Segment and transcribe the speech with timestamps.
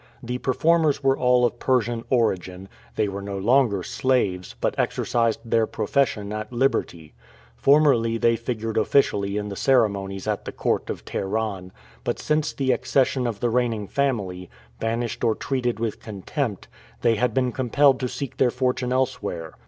[0.23, 5.67] The performers were all of Persian origin; they were no longer slaves, but exercised their
[5.67, 7.13] profession at liberty.
[7.55, 11.71] Formerly they figured officially in the ceremonies at the court of Teheran,
[12.03, 16.67] but since the accession of the reigning family, banished or treated with contempt,
[17.01, 19.53] they had been compelled to seek their fortune elsewhere.